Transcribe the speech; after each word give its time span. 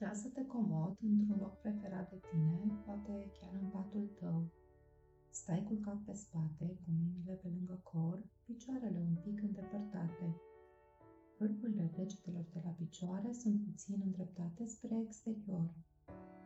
Așează-te 0.00 0.46
comod 0.46 0.96
într-un 1.10 1.38
loc 1.38 1.54
preferat 1.60 2.10
de 2.10 2.18
tine, 2.30 2.72
poate 2.84 3.30
chiar 3.38 3.52
în 3.62 3.68
patul 3.68 4.06
tău. 4.20 4.38
Stai 5.30 5.64
culcat 5.68 5.98
pe 6.06 6.12
spate, 6.12 6.66
cu 6.80 6.88
mâinile 6.98 7.34
pe 7.42 7.48
lângă 7.54 7.80
corp, 7.82 8.24
picioarele 8.44 8.98
un 8.98 9.16
pic 9.24 9.42
îndepărtate. 9.42 10.26
Vârfurile 11.38 11.92
degetelor 11.96 12.46
de 12.52 12.60
la 12.64 12.70
picioare 12.70 13.32
sunt 13.32 13.64
puțin 13.64 14.00
îndreptate 14.04 14.66
spre 14.66 14.96
exterior. 15.06 15.74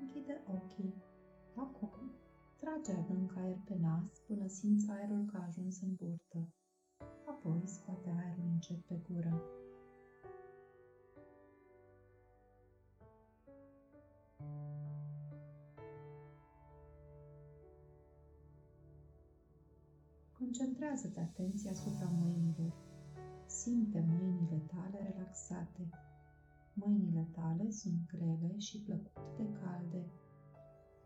Închide 0.00 0.42
ochii. 0.46 0.94
Acum, 1.54 2.10
trage 2.60 2.92
adânc 2.92 3.36
aer 3.36 3.58
pe 3.64 3.76
nas 3.80 4.18
până 4.26 4.46
simți 4.46 4.90
aerul 4.90 5.24
că 5.24 5.36
a 5.36 5.46
ajuns 5.46 5.80
în 5.80 5.94
burtă. 5.94 6.48
Apoi 7.26 7.62
scoate 7.64 8.08
aerul 8.08 8.48
încet 8.52 8.80
pe 8.84 9.00
gură. 9.08 9.61
Concentrează-te 20.52 21.20
atenția 21.20 21.70
asupra 21.70 22.08
mâinilor. 22.08 22.72
Simte 23.46 24.04
mâinile 24.08 24.62
tale 24.66 25.12
relaxate. 25.12 25.88
Mâinile 26.72 27.28
tale 27.30 27.70
sunt 27.70 28.06
grele 28.06 28.58
și 28.58 28.78
plăcut 28.78 29.36
de 29.36 29.48
calde. 29.60 30.06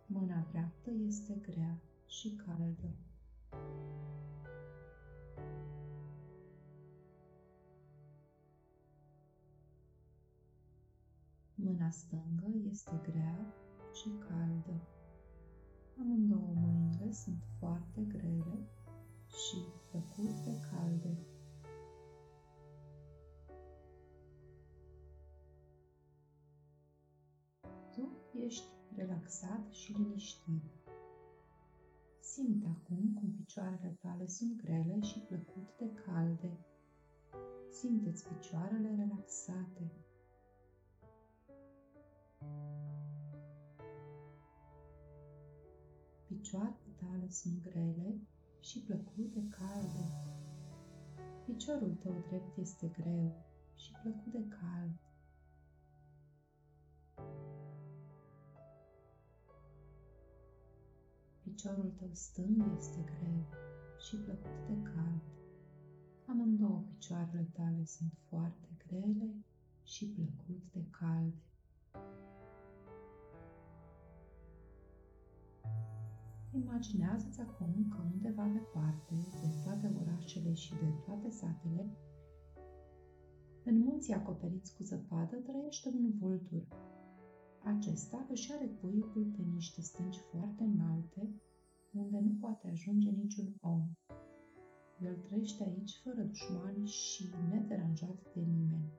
Mâna 0.06 0.46
dreaptă 0.50 0.90
este 0.90 1.34
grea 1.42 1.78
și 2.06 2.40
caldă. 2.46 2.94
Mâna 11.54 11.90
stângă 11.90 12.46
este 12.70 13.00
grea 13.02 13.54
și 13.92 14.08
caldă. 14.28 14.80
Amândouă 16.00 16.52
mâinile 16.54 17.12
sunt 17.12 17.42
foarte 17.58 18.00
grele 18.02 18.68
și 19.36 19.56
plăcut 19.90 20.34
de 20.44 20.60
calde. 20.70 21.16
Tu 27.90 28.12
ești 28.32 28.64
relaxat 28.94 29.72
și 29.72 29.92
liniștit. 29.92 30.62
Simte 32.20 32.66
acum 32.66 33.14
cum 33.14 33.30
picioarele 33.30 33.98
tale 34.00 34.26
sunt 34.26 34.56
grele 34.56 35.00
și 35.00 35.18
plăcut 35.18 35.76
de 35.78 35.94
calde. 36.04 36.58
Simte-ți 37.70 38.28
picioarele 38.28 38.94
relaxate. 38.94 39.92
Picioarele 46.26 46.94
tale 46.96 47.28
sunt 47.28 47.62
grele 47.62 48.20
și 48.66 48.78
plăcut 48.78 49.32
de 49.32 49.42
calde. 49.48 50.04
Piciorul 51.44 51.94
tău 51.94 52.24
drept 52.28 52.56
este 52.56 52.86
greu 52.86 53.44
și 53.76 53.90
plăcut 54.02 54.32
de 54.32 54.44
cald. 54.48 54.98
Piciorul 61.42 61.92
tău 61.96 62.08
stâng 62.12 62.64
este 62.76 63.04
greu 63.04 63.46
și 63.98 64.16
plăcut 64.16 64.66
de 64.66 64.82
cald. 64.82 65.22
Amândouă 66.26 66.84
picioarele 66.88 67.48
tale 67.52 67.84
sunt 67.84 68.12
foarte 68.28 68.68
grele 68.86 69.34
și 69.82 70.06
plăcut 70.06 70.62
de 70.72 70.84
calde. 70.90 71.42
Imaginează-ți 76.62 77.40
acum 77.40 77.88
că 77.88 77.98
undeva 78.12 78.46
departe 78.52 79.14
de 79.40 79.48
toate 79.64 79.92
orașele 80.00 80.52
și 80.52 80.70
de 80.70 80.90
toate 81.04 81.30
satele, 81.30 81.96
în 83.64 83.78
munții 83.78 84.12
acoperiți 84.14 84.76
cu 84.76 84.82
zăpadă 84.82 85.36
trăiește 85.36 85.88
un 85.88 86.12
vultur. 86.18 86.66
Acesta 87.64 88.26
își 88.30 88.52
are 88.52 88.66
cuibul 88.80 89.32
pe 89.36 89.42
niște 89.42 89.80
stânci 89.80 90.20
foarte 90.30 90.62
înalte, 90.62 91.30
unde 91.92 92.18
nu 92.18 92.36
poate 92.40 92.68
ajunge 92.68 93.10
niciun 93.10 93.54
om. 93.60 93.82
El 95.00 95.16
trăiește 95.16 95.64
aici 95.64 96.00
fără 96.04 96.22
dușmani 96.22 96.86
și 96.86 97.34
nederanjat 97.50 98.32
de 98.34 98.40
nimeni. 98.40 98.92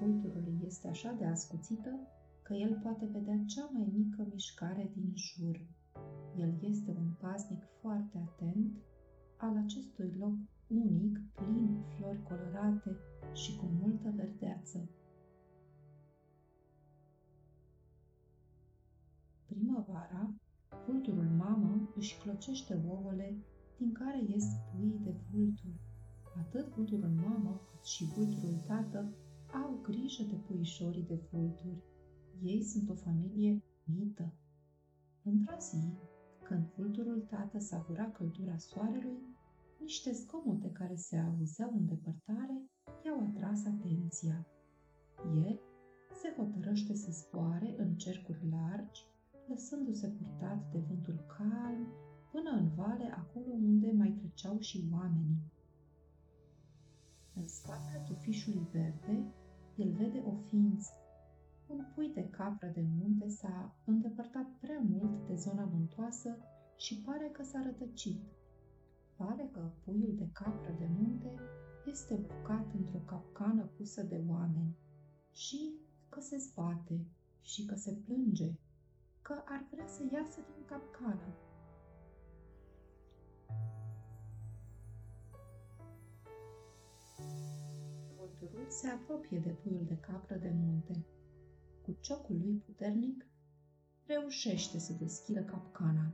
Vulturului 0.00 0.58
este 0.64 0.88
așa 0.88 1.12
de 1.18 1.24
ascuțită 1.24 1.90
că 2.42 2.54
el 2.54 2.78
poate 2.82 3.08
vedea 3.12 3.38
cea 3.46 3.70
mai 3.72 3.92
mică 3.92 4.26
mișcare 4.32 4.90
din 4.94 5.12
jur. 5.14 5.60
El 6.36 6.58
este 6.60 6.90
un 6.90 7.10
paznic 7.20 7.62
foarte 7.80 8.18
atent 8.28 8.76
al 9.36 9.56
acestui 9.56 10.12
loc 10.18 10.34
unic, 10.66 11.20
plin 11.34 11.66
cu 11.74 11.88
flori 11.96 12.22
colorate 12.22 12.96
și 13.32 13.56
cu 13.56 13.66
multă 13.80 14.12
verdeață. 14.16 14.88
Primăvara, 19.46 20.34
vulturul 20.86 21.28
mamă 21.36 21.90
își 21.96 22.18
clocește 22.18 22.82
ouăle 22.88 23.36
din 23.78 23.92
care 23.92 24.22
ies 24.28 24.44
puii 24.70 25.00
de 25.02 25.14
vultur. 25.30 25.74
Atât 26.38 26.74
vulturul 26.74 27.10
mamă 27.26 27.60
cât 27.70 27.84
și 27.84 28.04
vulturul 28.04 28.62
tată 28.66 29.14
au 29.62 29.78
grijă 29.82 30.22
de 30.22 30.34
puișorii 30.34 31.02
de 31.02 31.20
vulturi. 31.30 31.82
Ei 32.42 32.62
sunt 32.62 32.88
o 32.90 32.94
familie 32.94 33.62
mită. 33.84 34.32
Într-o 35.22 35.56
zi, 35.58 35.92
când 36.42 36.66
vulturul 36.76 37.20
tată 37.20 37.58
savura 37.58 38.10
căldura 38.10 38.56
soarelui, 38.56 39.22
niște 39.80 40.12
zgomote 40.12 40.70
care 40.70 40.94
se 40.94 41.16
auzeau 41.16 41.70
în 41.72 41.86
depărtare 41.86 42.70
i-au 43.04 43.20
atras 43.20 43.64
atenția. 43.64 44.46
El 45.34 45.60
se 46.20 46.34
hotărăște 46.36 46.94
să 46.94 47.10
zboare 47.10 47.74
în 47.78 47.96
cercuri 47.96 48.48
largi, 48.50 49.06
lăsându-se 49.48 50.08
purtat 50.08 50.70
de 50.70 50.78
vântul 50.78 51.24
calm 51.38 51.86
până 52.30 52.50
în 52.50 52.68
vale 52.74 53.10
acolo 53.10 53.52
unde 53.52 53.92
mai 53.92 54.10
treceau 54.18 54.58
și 54.58 54.88
oamenii. 54.92 55.52
În 57.34 57.46
spatele 57.46 58.04
tufișului 58.06 58.68
verde, 58.72 59.32
el 59.76 59.92
vede 59.92 60.22
o 60.26 60.34
ființă. 60.48 60.92
Un 61.66 61.84
pui 61.94 62.08
de 62.14 62.28
capră 62.30 62.70
de 62.74 62.84
munte 62.98 63.28
s-a 63.28 63.74
îndepărtat 63.84 64.46
prea 64.60 64.78
mult 64.78 65.26
de 65.26 65.34
zona 65.34 65.64
vântoasă 65.64 66.36
și 66.76 67.02
pare 67.02 67.28
că 67.32 67.42
s-a 67.42 67.62
rătăcit. 67.62 68.20
Pare 69.16 69.48
că 69.52 69.70
puiul 69.84 70.14
de 70.16 70.28
capră 70.32 70.74
de 70.78 70.88
munte 70.98 71.34
este 71.86 72.14
bucat 72.14 72.74
într-o 72.74 72.98
capcană 72.98 73.62
pusă 73.76 74.02
de 74.02 74.24
oameni 74.28 74.76
și 75.30 75.74
că 76.08 76.20
se 76.20 76.36
zbate 76.36 77.06
și 77.40 77.64
că 77.64 77.74
se 77.74 77.92
plânge, 77.92 78.52
că 79.22 79.42
ar 79.44 79.66
vrea 79.70 79.86
să 79.86 80.02
iasă 80.12 80.40
din 80.40 80.64
capcană. 80.66 81.45
Vulturul 88.46 88.70
se 88.70 88.88
apropie 88.88 89.38
de 89.38 89.48
puiul 89.48 89.84
de 89.84 89.96
capră 89.96 90.36
de 90.36 90.52
munte. 90.54 91.04
Cu 91.82 91.96
ciocul 92.00 92.36
lui 92.36 92.54
puternic, 92.66 93.26
reușește 94.06 94.78
să 94.78 94.92
deschidă 94.92 95.42
capcana 95.42 96.12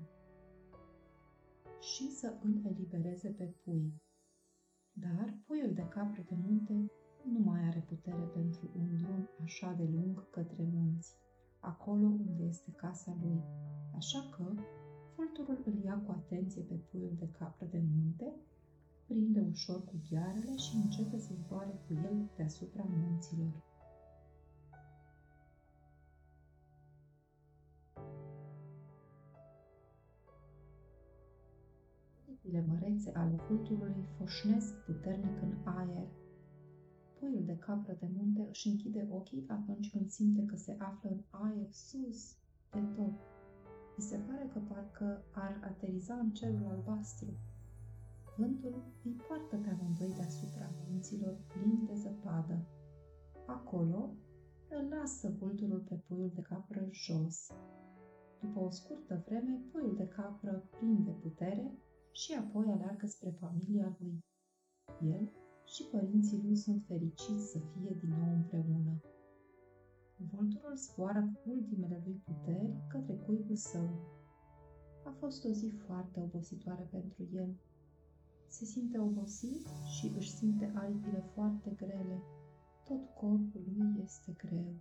și 1.80 2.10
să 2.10 2.34
îl 2.42 2.64
elibereze 2.64 3.28
pe 3.28 3.44
pui. 3.44 3.92
Dar 4.92 5.38
puiul 5.46 5.74
de 5.74 5.88
capră 5.88 6.22
de 6.28 6.34
munte 6.46 6.90
nu 7.32 7.38
mai 7.38 7.60
are 7.64 7.84
putere 7.88 8.22
pentru 8.22 8.70
un 8.76 8.96
drum 8.96 9.28
așa 9.42 9.72
de 9.72 9.84
lung 9.84 10.30
către 10.30 10.62
munți, 10.72 11.16
acolo 11.60 12.06
unde 12.06 12.44
este 12.44 12.70
casa 12.70 13.16
lui. 13.22 13.42
Așa 13.94 14.28
că 14.36 14.54
vulturul 15.16 15.62
îl 15.64 15.84
ia 15.84 15.98
cu 16.06 16.10
atenție 16.10 16.62
pe 16.62 16.74
puiul 16.74 17.14
de 17.18 17.28
capră 17.38 17.66
de 17.66 17.82
munte 17.94 18.34
prinde 19.06 19.40
ușor 19.50 19.84
cu 19.84 19.94
ghearele 20.10 20.56
și 20.56 20.76
începe 20.76 21.18
să 21.18 21.32
zboare 21.34 21.80
cu 21.86 21.94
el 21.94 22.30
deasupra 22.36 22.84
munților. 22.88 23.52
Aripile 32.26 32.64
mărețe 32.68 33.12
ale 33.14 33.36
vulturului 33.48 34.04
foșnesc 34.18 34.74
puternic 34.84 35.42
în 35.42 35.54
aer. 35.64 36.08
Puiul 37.18 37.44
de 37.44 37.56
capră 37.56 37.96
de 38.00 38.08
munte 38.16 38.46
își 38.48 38.68
închide 38.68 39.08
ochii 39.10 39.44
atunci 39.48 39.90
când 39.90 40.10
simte 40.10 40.44
că 40.44 40.56
se 40.56 40.76
află 40.78 41.10
în 41.10 41.20
aer 41.30 41.70
sus 41.70 42.36
de 42.70 42.80
tot. 42.96 43.12
îi 43.96 44.02
se 44.02 44.16
pare 44.16 44.50
că 44.52 44.58
parcă 44.58 45.24
ar 45.32 45.60
ateriza 45.64 46.14
în 46.14 46.30
cerul 46.30 46.66
albastru. 46.70 47.26
Vântul 48.36 48.74
îi 49.04 49.12
poartă 49.12 49.56
pe 49.56 49.68
amândoi 49.68 50.14
deasupra 50.16 50.70
munților 50.88 51.36
plini 51.48 51.86
de 51.86 51.94
zăpadă. 51.94 52.66
Acolo 53.46 54.14
îl 54.68 54.88
lasă 54.88 55.34
vulturul 55.38 55.80
pe 55.88 55.94
puiul 55.94 56.30
de 56.34 56.40
capră 56.40 56.88
jos. 56.90 57.50
După 58.40 58.60
o 58.60 58.70
scurtă 58.70 59.22
vreme, 59.26 59.60
puiul 59.72 59.94
de 59.96 60.08
capră 60.08 60.68
prinde 60.70 61.10
putere 61.10 61.72
și 62.12 62.34
apoi 62.34 62.66
aleargă 62.70 63.06
spre 63.06 63.30
familia 63.30 63.96
lui. 63.98 64.24
El 65.00 65.32
și 65.64 65.88
părinții 65.90 66.42
lui 66.42 66.56
sunt 66.56 66.82
fericiți 66.86 67.50
să 67.50 67.58
fie 67.58 67.96
din 68.00 68.10
nou 68.18 68.34
împreună. 68.34 69.00
Vulturul 70.16 70.76
zboară 70.76 71.30
cu 71.32 71.50
ultimele 71.50 72.02
lui 72.04 72.22
puteri 72.24 72.76
către 72.88 73.14
cuibul 73.14 73.56
său. 73.56 73.88
A 75.04 75.10
fost 75.18 75.44
o 75.44 75.48
zi 75.48 75.72
foarte 75.86 76.20
obositoare 76.20 76.88
pentru 76.90 77.28
el. 77.32 77.56
Se 78.52 78.64
simte 78.64 78.98
obosit 78.98 79.66
și 79.86 80.12
își 80.16 80.30
simte 80.30 80.72
aripile 80.74 81.24
foarte 81.34 81.70
grele. 81.76 82.22
Tot 82.84 83.08
corpul 83.14 83.62
lui 83.76 84.02
este 84.04 84.32
greu. 84.36 84.74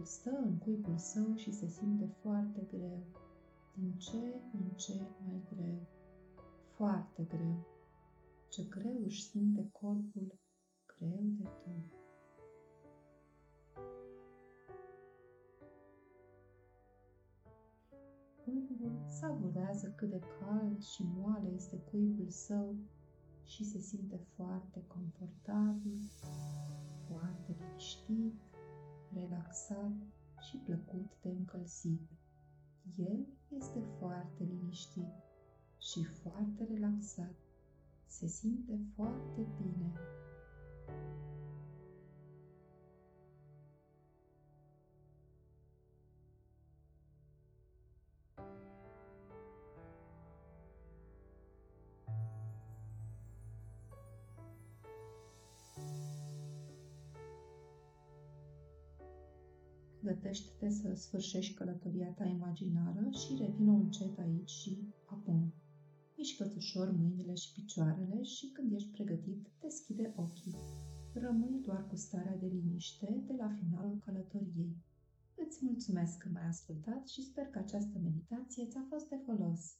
El 0.00 0.06
stă 0.06 0.30
în 0.30 0.58
cuibul 0.58 0.96
său 0.96 1.34
și 1.34 1.52
se 1.52 1.66
simte 1.66 2.06
foarte 2.22 2.66
greu, 2.68 3.02
din 3.74 3.92
ce 3.98 4.40
în 4.52 4.70
ce 4.76 4.92
mai 5.26 5.42
greu, 5.54 5.86
foarte 6.74 7.22
greu. 7.22 7.66
Ce 8.48 8.62
greu 8.62 9.02
își 9.04 9.28
simte 9.28 9.68
corpul, 9.72 10.38
greu 10.86 11.20
de 11.22 11.42
tot. 11.42 11.98
Vulturul 18.44 19.02
savurează 19.06 19.92
cât 19.96 20.10
de 20.10 20.20
cald 20.40 20.82
și 20.82 21.04
moale 21.16 21.48
este 21.54 21.76
cuibul 21.76 22.28
său 22.28 22.76
și 23.44 23.64
se 23.64 23.78
simte 23.78 24.20
foarte 24.36 24.84
confortabil, 24.86 25.98
foarte 27.08 27.56
liniștit, 27.58 28.49
relaxat 29.14 29.92
și 30.40 30.56
plăcut 30.56 31.10
de 31.22 31.28
încălzit. 31.28 32.08
El 32.96 33.26
este 33.48 33.82
foarte 33.98 34.44
liniștit 34.44 35.12
și 35.78 36.04
foarte 36.04 36.64
relaxat. 36.64 37.34
Se 38.06 38.26
simte 38.26 38.78
foarte 38.94 39.46
bine. 39.56 39.92
Gătește-te 60.02 60.70
să 60.70 60.94
sfârșești 60.94 61.54
călătoria 61.54 62.08
ta 62.08 62.24
imaginară 62.24 63.08
și 63.10 63.36
revină 63.38 63.72
încet 63.72 64.18
aici 64.18 64.50
și 64.50 64.94
acum. 65.04 65.52
Mișcă-ți 66.16 66.56
ușor 66.56 66.90
mâinile 66.90 67.34
și 67.34 67.52
picioarele 67.52 68.22
și 68.22 68.50
când 68.52 68.72
ești 68.72 68.90
pregătit, 68.90 69.46
deschide 69.60 70.12
ochii. 70.16 70.56
Rămâi 71.14 71.60
doar 71.62 71.86
cu 71.86 71.96
starea 71.96 72.36
de 72.36 72.46
liniște 72.46 73.22
de 73.26 73.32
la 73.38 73.48
finalul 73.58 73.98
călătoriei. 74.04 74.76
Îți 75.34 75.58
mulțumesc 75.64 76.18
că 76.18 76.28
m-ai 76.32 76.46
ascultat 76.46 77.08
și 77.08 77.22
sper 77.22 77.46
că 77.46 77.58
această 77.58 77.98
meditație 78.02 78.66
ți-a 78.66 78.86
fost 78.88 79.08
de 79.08 79.16
folos. 79.24 79.79